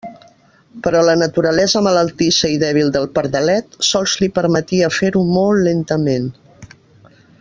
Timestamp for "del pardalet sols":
2.95-4.17